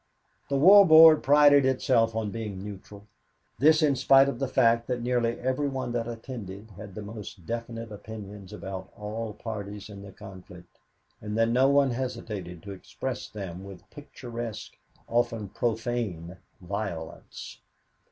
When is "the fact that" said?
4.39-5.03